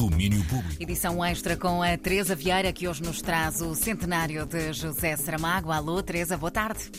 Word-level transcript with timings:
Domínio 0.00 0.42
Público. 0.44 0.82
Edição 0.82 1.22
extra 1.22 1.58
com 1.58 1.82
a 1.82 1.94
Teresa 1.94 2.34
Vieira, 2.34 2.72
que 2.72 2.88
hoje 2.88 3.02
nos 3.02 3.20
traz 3.20 3.60
o 3.60 3.74
centenário 3.74 4.46
de 4.46 4.72
José 4.72 5.14
Saramago. 5.14 5.70
Alô, 5.70 6.02
Teresa, 6.02 6.38
boa 6.38 6.50
tarde. 6.50 6.90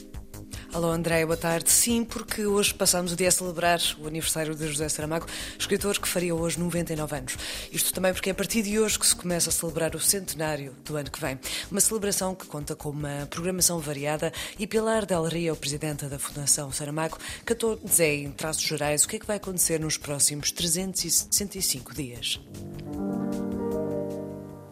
Alô 0.72 0.92
André, 0.92 1.26
boa 1.26 1.36
tarde. 1.36 1.72
Sim, 1.72 2.06
porque 2.06 2.46
hoje 2.46 2.74
passamos 2.76 3.12
o 3.12 3.16
dia 3.16 3.30
a 3.30 3.32
celebrar 3.32 3.80
o 4.00 4.06
aniversário 4.06 4.54
de 4.54 4.68
José 4.68 4.88
Saramago, 4.88 5.26
escritor 5.58 5.98
que 5.98 6.08
faria 6.08 6.36
hoje 6.36 6.60
99 6.60 7.16
anos. 7.16 7.38
Isto 7.72 7.92
também 7.92 8.14
porque 8.14 8.30
é 8.30 8.34
a 8.34 8.36
partir 8.36 8.62
de 8.62 8.80
hoje 8.80 9.00
que 9.00 9.08
se 9.08 9.16
começa 9.16 9.50
a 9.50 9.52
celebrar 9.52 9.96
o 9.96 10.00
centenário 10.00 10.76
do 10.86 10.96
ano 10.96 11.10
que 11.10 11.20
vem. 11.20 11.40
Uma 11.72 11.82
celebração 11.82 12.36
que 12.36 12.46
conta 12.46 12.76
com 12.76 12.90
uma 12.90 13.28
programação 13.32 13.80
variada 13.80 14.32
e 14.60 14.68
Pilar 14.68 15.08
Del 15.08 15.26
Rio, 15.26 15.56
presidenta 15.56 16.08
da 16.08 16.20
Fundação 16.20 16.72
Saramago, 16.72 17.18
cantou 17.44 17.76
dizer 17.84 18.24
em 18.24 18.32
traços 18.32 18.62
gerais 18.62 19.04
o 19.04 19.08
que 19.08 19.16
é 19.16 19.20
que 19.20 19.26
vai 19.26 19.38
acontecer 19.38 19.80
nos 19.80 19.98
próximos 19.98 20.52
365 20.52 21.96
dias. 21.96 22.40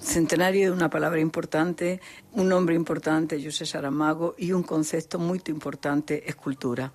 Centenario 0.10 0.66
é 0.66 0.74
unha 0.74 0.90
palabra 0.90 1.22
importante, 1.22 2.02
un 2.34 2.50
nombre 2.50 2.74
importante, 2.74 3.38
José 3.38 3.70
Saramago, 3.70 4.34
e 4.42 4.58
un 4.58 4.66
concepto 4.66 5.22
moito 5.22 5.54
importante, 5.54 6.26
escultura. 6.26 6.90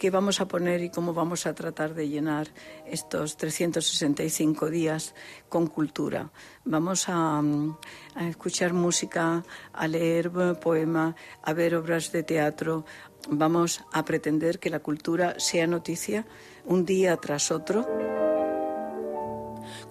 que 0.00 0.10
vamos 0.10 0.40
a 0.40 0.48
poner 0.48 0.82
y 0.82 0.90
cómo 0.90 1.14
vamos 1.14 1.46
a 1.46 1.54
tratar 1.54 1.94
de 1.94 2.08
llenar 2.08 2.48
estos 2.84 3.36
365 3.36 4.68
días 4.70 5.14
con 5.48 5.68
cultura. 5.68 6.32
Vamos 6.64 7.08
a, 7.08 7.38
a 7.38 8.22
escuchar 8.26 8.72
música, 8.72 9.44
a 9.72 9.86
leer 9.86 10.32
poema, 10.58 11.14
a 11.44 11.52
ver 11.52 11.76
obras 11.76 12.10
de 12.10 12.24
teatro. 12.24 12.84
Vamos 13.28 13.84
a 13.92 14.04
pretender 14.04 14.58
que 14.58 14.70
la 14.72 14.80
cultura 14.80 15.38
sea 15.38 15.68
noticia 15.68 16.26
un 16.64 16.84
día 16.84 17.16
tras 17.18 17.52
otro. 17.52 17.86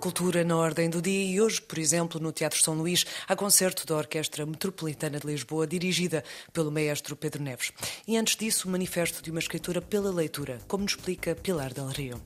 Cultura 0.04 0.44
na 0.44 0.58
ordem 0.58 0.90
do 0.90 1.02
dia 1.02 1.24
e 1.34 1.40
hoje, 1.40 1.62
por 1.62 1.80
exemplo, 1.80 2.20
no 2.20 2.34
Teatro 2.34 2.62
São 2.62 2.74
Luís, 2.74 3.06
há 3.26 3.38
concerto 3.38 3.86
da 3.88 3.96
Orquestra 3.96 4.46
Metropolitana 4.46 5.18
de 5.18 5.26
Lisboa, 5.26 5.66
dirigida 5.66 6.26
pelo 6.52 6.70
maestro 6.70 7.16
Pedro 7.16 7.42
Neves. 7.42 7.72
E 8.06 8.18
antes 8.18 8.36
disso, 8.36 8.68
o 8.68 8.72
manifesto 8.72 9.24
de 9.24 9.32
uma 9.32 9.40
escritura 9.40 9.82
pela 9.82 10.12
leitura, 10.12 10.60
como 10.68 10.84
nos 10.84 10.96
explica 10.96 11.36
Pilar 11.36 11.74
Del 11.74 11.90
Rio. 11.94 12.20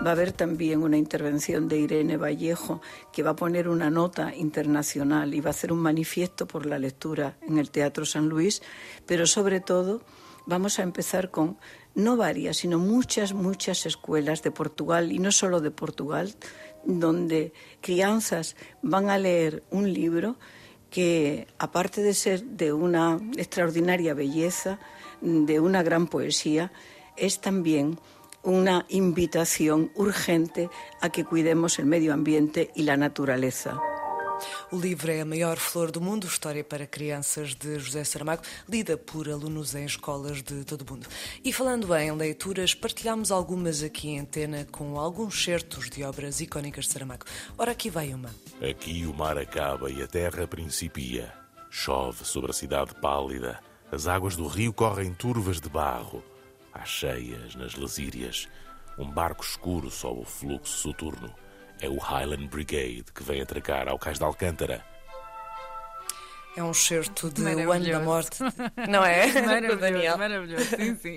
Va 0.00 0.10
a 0.10 0.12
haber 0.12 0.30
también 0.30 0.80
una 0.80 0.96
intervención 0.96 1.66
de 1.66 1.76
Irene 1.76 2.18
Vallejo 2.18 2.80
que 3.12 3.24
va 3.24 3.30
a 3.30 3.36
poner 3.36 3.68
una 3.68 3.90
nota 3.90 4.32
internacional 4.32 5.34
y 5.34 5.40
va 5.40 5.50
a 5.50 5.56
hacer 5.58 5.72
un 5.72 5.80
manifiesto 5.80 6.46
por 6.46 6.66
la 6.66 6.78
lectura 6.78 7.36
en 7.48 7.58
el 7.58 7.72
Teatro 7.72 8.06
San 8.06 8.28
Luis, 8.28 8.62
pero 9.06 9.26
sobre 9.26 9.58
todo 9.58 10.02
vamos 10.46 10.78
a 10.78 10.84
empezar 10.84 11.32
con 11.32 11.58
no 11.96 12.16
varias, 12.16 12.58
sino 12.58 12.78
muchas, 12.78 13.32
muchas 13.32 13.86
escuelas 13.86 14.42
de 14.42 14.50
Portugal 14.50 15.12
y 15.12 15.18
no 15.18 15.32
solo 15.32 15.60
de 15.60 15.70
Portugal, 15.70 16.34
donde 16.86 17.52
crianzas 17.80 18.56
van 18.82 19.10
a 19.10 19.18
leer 19.18 19.62
un 19.70 19.92
libro 19.92 20.36
que, 20.90 21.46
aparte 21.58 22.00
de 22.00 22.14
ser 22.14 22.42
de 22.44 22.72
una 22.72 23.20
extraordinaria 23.36 24.14
belleza, 24.14 24.78
de 25.20 25.60
una 25.60 25.82
gran 25.82 26.06
poesía, 26.06 26.72
es 27.16 27.40
también 27.40 27.98
una 28.42 28.86
invitación 28.88 29.90
urgente 29.96 30.70
a 31.00 31.10
que 31.10 31.24
cuidemos 31.24 31.78
el 31.78 31.86
medio 31.86 32.14
ambiente 32.14 32.70
y 32.74 32.84
la 32.84 32.96
naturaleza. 32.96 33.80
O 34.72 34.76
livro 34.76 35.12
é 35.12 35.20
a 35.20 35.24
maior 35.24 35.58
flor 35.58 35.92
do 35.92 36.00
mundo, 36.00 36.26
História 36.26 36.64
para 36.64 36.88
Crianças 36.88 37.54
de 37.54 37.78
José 37.78 38.02
Saramago, 38.02 38.42
lida 38.68 38.96
por 38.96 39.28
alunos 39.28 39.76
em 39.76 39.84
escolas 39.84 40.42
de 40.42 40.64
todo 40.64 40.82
o 40.82 40.92
mundo. 40.92 41.06
E 41.44 41.52
falando 41.52 41.94
em 41.94 42.10
leituras, 42.10 42.74
partilhamos 42.74 43.30
algumas 43.30 43.80
aqui 43.84 44.08
em 44.08 44.18
antena 44.18 44.66
com 44.72 44.98
alguns 44.98 45.40
certos 45.40 45.88
de 45.88 46.02
obras 46.02 46.40
icónicas 46.40 46.86
de 46.86 46.92
Saramago. 46.92 47.24
Ora, 47.56 47.70
aqui 47.70 47.88
vai 47.88 48.12
uma. 48.12 48.34
Aqui 48.60 49.06
o 49.06 49.14
mar 49.14 49.38
acaba 49.38 49.88
e 49.88 50.02
a 50.02 50.06
terra 50.08 50.48
principia. 50.48 51.32
Chove 51.70 52.24
sobre 52.24 52.50
a 52.50 52.54
cidade 52.54 52.92
pálida. 52.96 53.60
As 53.92 54.08
águas 54.08 54.34
do 54.34 54.48
rio 54.48 54.72
correm 54.72 55.14
turvas 55.14 55.60
de 55.60 55.68
barro. 55.68 56.24
Há 56.74 56.84
cheias 56.84 57.54
nas 57.54 57.76
lesírias. 57.76 58.48
Um 58.98 59.08
barco 59.08 59.44
escuro 59.44 59.92
sob 59.92 60.22
o 60.22 60.24
fluxo 60.24 60.76
soturno 60.76 61.45
é 61.80 61.88
o 61.88 61.98
Highland 61.98 62.48
Brigade 62.48 63.04
que 63.14 63.22
vem 63.22 63.40
atracar 63.40 63.88
ao 63.88 63.98
Cais 63.98 64.18
de 64.18 64.24
Alcântara. 64.24 64.84
É 66.56 66.62
um 66.62 66.72
certo 66.72 67.30
de 67.30 67.42
O 67.42 67.70
Ano 67.70 67.84
da 67.84 68.00
Morte, 68.00 68.38
não 68.88 69.04
é? 69.04 69.26
Maravilhoso, 69.44 69.78
Daniel. 69.78 70.16
maravilhoso, 70.16 70.64
sim, 70.64 70.96
sim. 70.96 71.16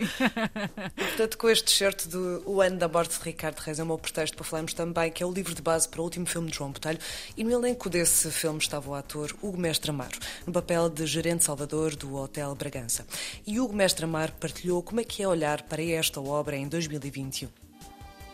Portanto, 0.97 1.37
com 1.37 1.49
este 1.49 1.71
certo 1.71 2.09
do 2.09 2.43
O 2.45 2.61
Ano 2.61 2.77
da 2.77 2.89
Morte 2.89 3.17
de 3.17 3.23
Ricardo 3.23 3.57
Reis, 3.59 3.79
é 3.79 3.83
o 3.83 3.85
meu 3.85 3.97
pretexto 3.97 4.35
para 4.35 4.45
falarmos 4.45 4.73
também 4.73 5.09
que 5.09 5.23
é 5.23 5.25
o 5.25 5.31
livro 5.31 5.55
de 5.55 5.61
base 5.61 5.87
para 5.87 6.01
o 6.01 6.03
último 6.03 6.25
filme 6.25 6.51
de 6.51 6.57
João 6.57 6.71
Botelho 6.71 6.99
e 7.37 7.43
no 7.45 7.51
elenco 7.51 7.89
desse 7.89 8.29
filme 8.31 8.59
estava 8.59 8.89
o 8.89 8.93
ator 8.93 9.33
Hugo 9.41 9.57
Mestre 9.57 9.91
Amaro, 9.91 10.19
no 10.45 10.51
papel 10.51 10.89
de 10.89 11.05
gerente 11.07 11.45
salvador 11.45 11.95
do 11.95 12.15
Hotel 12.15 12.53
Bragança. 12.53 13.07
E 13.47 13.61
Hugo 13.61 13.73
Mestre 13.73 14.03
Amaro 14.03 14.33
partilhou 14.33 14.83
como 14.83 14.99
é 14.99 15.05
que 15.05 15.23
é 15.23 15.27
olhar 15.27 15.61
para 15.61 15.81
esta 15.81 16.19
obra 16.19 16.57
em 16.57 16.67
2021. 16.67 17.68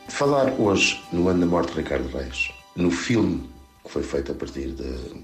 Falar 0.07 0.53
hoje 0.59 1.03
no 1.11 1.27
ano 1.27 1.41
da 1.41 1.45
morte 1.45 1.73
de 1.73 1.79
Ricardo 1.79 2.07
Reis, 2.09 2.51
no 2.75 2.89
filme 2.89 3.49
que 3.83 3.91
foi 3.91 4.03
feito 4.03 4.31
a 4.31 4.35
partir 4.35 4.71
de, 4.71 4.83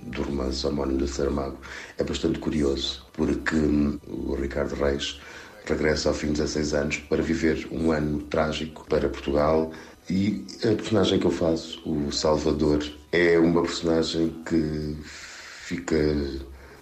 do 0.10 0.22
romance 0.24 0.66
homónimo 0.68 1.00
de 1.00 1.08
Saramago, 1.08 1.58
é 1.98 2.04
bastante 2.04 2.40
curioso, 2.40 3.06
porque 3.14 3.56
hum, 3.56 4.00
o 4.08 4.36
Ricardo 4.36 4.76
Reis 4.76 5.20
regressa 5.66 6.10
ao 6.10 6.16
fim 6.16 6.28
de 6.28 6.42
16 6.42 6.74
anos 6.74 6.98
para 6.98 7.22
viver 7.22 7.68
um 7.72 7.92
ano 7.92 8.22
trágico 8.24 8.86
para 8.88 9.10
Portugal. 9.10 9.72
E 10.10 10.46
a 10.64 10.76
personagem 10.76 11.20
que 11.20 11.26
eu 11.26 11.32
faço, 11.32 11.82
o 11.86 12.12
Salvador, 12.12 12.84
é 13.12 13.40
uma 13.40 13.62
personagem 13.62 14.36
que 14.46 14.98
fica 15.04 15.96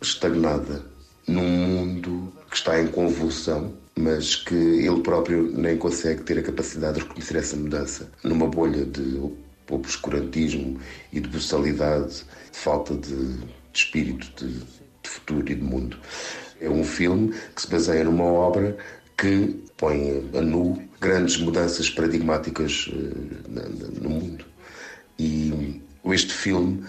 estagnada 0.02 0.84
num 1.28 1.48
mundo 1.48 2.34
que 2.50 2.56
está 2.56 2.82
em 2.82 2.88
convulsão 2.88 3.74
mas 4.00 4.34
que 4.34 4.56
ele 4.56 5.02
próprio 5.02 5.52
nem 5.52 5.78
consegue 5.78 6.24
ter 6.24 6.40
a 6.40 6.42
capacidade 6.42 7.00
de 7.00 7.04
reconhecer 7.04 7.38
essa 7.38 7.58
mudança. 7.58 8.10
Numa 8.24 8.48
bolha 8.48 8.86
de 8.86 9.20
obscurantismo 9.70 10.80
e 11.12 11.20
de 11.20 11.28
brutalidade, 11.28 12.24
de 12.52 12.58
falta 12.58 12.96
de, 12.96 13.10
de 13.36 13.46
espírito, 13.74 14.32
de, 14.38 14.54
de 14.54 15.10
futuro 15.10 15.52
e 15.52 15.56
de 15.56 15.62
mundo. 15.62 15.98
É 16.62 16.70
um 16.70 16.84
filme 16.84 17.34
que 17.54 17.62
se 17.62 17.70
baseia 17.70 18.06
numa 18.06 18.24
obra 18.24 18.78
que 19.18 19.62
põe 19.76 20.30
a 20.34 20.42
nu 20.42 20.82
grandes 21.02 21.38
mudanças 21.38 21.90
paradigmáticas 21.90 22.88
uh, 22.88 24.02
no 24.02 24.10
mundo. 24.10 24.46
E 25.20 25.82
este 26.06 26.34
filme 26.34 26.86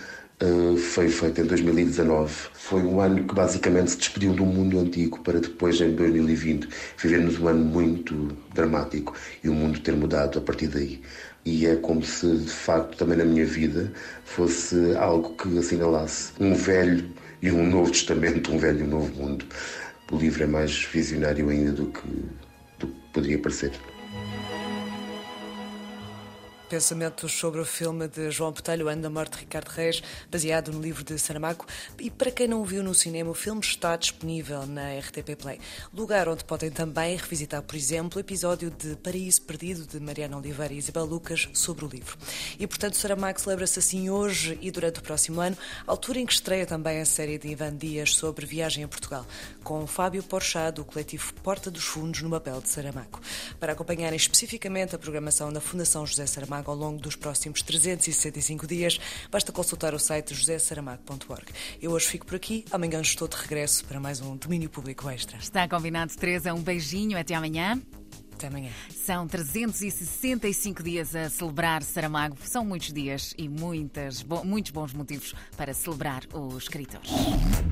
foi 0.76 1.08
feito 1.08 1.40
em 1.40 1.44
2019. 1.44 2.32
Foi 2.54 2.82
um 2.82 3.00
ano 3.00 3.24
que 3.24 3.34
basicamente 3.34 3.90
se 3.90 3.98
despediu 3.98 4.32
do 4.32 4.44
mundo 4.44 4.78
antigo 4.78 5.20
para 5.20 5.40
depois, 5.40 5.80
em 5.80 5.94
2020, 5.94 6.68
vivermos 6.96 7.38
um 7.38 7.48
ano 7.48 7.64
muito 7.64 8.36
dramático 8.54 9.14
e 9.44 9.48
o 9.48 9.54
mundo 9.54 9.80
ter 9.80 9.92
mudado 9.92 10.38
a 10.38 10.42
partir 10.42 10.68
daí. 10.68 11.02
E 11.44 11.66
é 11.66 11.76
como 11.76 12.02
se, 12.02 12.26
de 12.36 12.50
facto, 12.50 12.96
também 12.96 13.18
na 13.18 13.24
minha 13.24 13.46
vida 13.46 13.92
fosse 14.24 14.94
algo 14.96 15.34
que 15.36 15.58
assinalasse 15.58 16.32
um 16.40 16.54
velho 16.54 17.08
e 17.42 17.50
um 17.50 17.66
novo 17.66 17.90
testamento, 17.90 18.52
um 18.52 18.58
velho 18.58 18.80
e 18.80 18.82
um 18.82 18.88
novo 18.88 19.14
mundo. 19.14 19.44
O 20.10 20.16
livro 20.16 20.42
é 20.42 20.46
mais 20.46 20.84
visionário 20.84 21.48
ainda 21.48 21.72
do 21.72 21.86
que, 21.86 22.08
do 22.78 22.86
que 22.86 22.94
poderia 23.12 23.38
parecer. 23.38 23.72
Pensamentos 26.70 27.32
sobre 27.32 27.60
o 27.60 27.64
filme 27.64 28.06
de 28.06 28.30
João 28.30 28.52
Botelho, 28.52 28.88
Ano 28.88 29.02
da 29.02 29.10
Morte 29.10 29.32
de 29.32 29.38
Ricardo 29.40 29.70
Reis, 29.70 30.00
baseado 30.30 30.70
no 30.70 30.80
livro 30.80 31.02
de 31.02 31.18
Saramago. 31.18 31.66
E 31.98 32.08
para 32.08 32.30
quem 32.30 32.46
não 32.46 32.60
o 32.60 32.64
viu 32.64 32.80
no 32.80 32.94
cinema, 32.94 33.28
o 33.28 33.34
filme 33.34 33.60
está 33.60 33.96
disponível 33.96 34.64
na 34.68 34.96
RTP 35.00 35.34
Play. 35.36 35.58
Lugar 35.92 36.28
onde 36.28 36.44
podem 36.44 36.70
também 36.70 37.16
revisitar, 37.16 37.60
por 37.60 37.74
exemplo, 37.74 38.18
o 38.18 38.20
episódio 38.20 38.70
de 38.70 38.94
Paraíso 38.94 39.42
Perdido 39.42 39.84
de 39.84 39.98
Mariana 39.98 40.36
Oliveira 40.36 40.72
e 40.72 40.78
Isabel 40.78 41.06
Lucas 41.06 41.48
sobre 41.52 41.84
o 41.84 41.88
livro. 41.88 42.16
E 42.56 42.68
portanto, 42.68 42.96
Saramago 42.96 43.40
celebra-se 43.40 43.80
assim 43.80 44.08
hoje 44.08 44.56
e 44.62 44.70
durante 44.70 45.00
o 45.00 45.02
próximo 45.02 45.40
ano, 45.40 45.58
altura 45.88 46.20
em 46.20 46.26
que 46.26 46.34
estreia 46.34 46.66
também 46.66 47.00
a 47.00 47.04
série 47.04 47.36
de 47.36 47.48
Ivan 47.48 47.76
Dias 47.76 48.14
sobre 48.14 48.46
viagem 48.46 48.84
a 48.84 48.88
Portugal, 48.88 49.26
com 49.64 49.84
Fábio 49.88 50.22
Porchat, 50.22 50.76
do 50.76 50.84
coletivo 50.84 51.34
Porta 51.42 51.68
dos 51.68 51.82
Fundos, 51.82 52.22
no 52.22 52.30
papel 52.30 52.60
de 52.60 52.68
Saramago. 52.68 53.20
Para 53.58 53.72
acompanharem 53.72 54.16
especificamente 54.16 54.94
a 54.94 54.98
programação 55.00 55.52
da 55.52 55.60
Fundação 55.60 56.06
José 56.06 56.26
Saramago, 56.26 56.59
Saramago 56.60 56.70
ao 56.70 56.76
longo 56.76 57.00
dos 57.00 57.16
próximos 57.16 57.62
365 57.62 58.66
dias, 58.66 59.00
basta 59.30 59.50
consultar 59.52 59.94
o 59.94 59.98
site 59.98 60.34
josésaramago.org. 60.34 61.46
Eu 61.80 61.92
hoje 61.92 62.06
fico 62.06 62.26
por 62.26 62.36
aqui, 62.36 62.66
amanhã 62.70 63.00
estou 63.00 63.26
de 63.26 63.36
regresso 63.36 63.82
para 63.84 63.98
mais 63.98 64.20
um 64.20 64.36
Domínio 64.36 64.68
Público 64.68 65.08
Extra. 65.08 65.38
Está 65.38 65.66
combinado, 65.68 66.14
Teresa. 66.14 66.52
Um 66.54 66.62
beijinho, 66.62 67.18
até 67.18 67.34
amanhã. 67.34 67.80
Até 68.34 68.48
amanhã. 68.48 68.70
São 68.90 69.26
365 69.26 70.82
dias 70.82 71.14
a 71.14 71.28
celebrar 71.28 71.82
Saramago. 71.82 72.38
São 72.42 72.64
muitos 72.64 72.90
dias 72.92 73.34
e 73.36 73.46
muitas, 73.48 74.22
bo 74.22 74.42
muitos 74.44 74.70
bons 74.70 74.94
motivos 74.94 75.34
para 75.56 75.74
celebrar 75.74 76.22
os 76.32 76.62
escritores. 76.62 77.10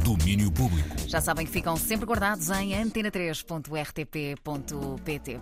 Domínio 0.05 0.51
Público. 0.53 0.97
Já 1.07 1.21
sabem 1.21 1.47
que 1.47 1.53
ficam 1.53 1.77
sempre 1.77 2.07
guardados 2.07 2.51
em 2.51 2.73
antena3.rtp.pt. 2.73 5.37